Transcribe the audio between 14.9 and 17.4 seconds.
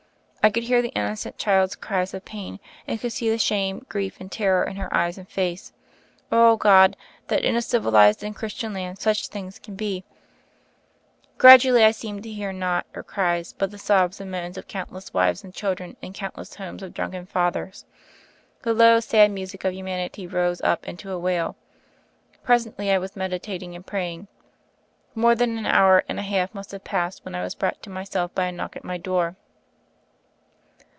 wives and children in count less homes of drunken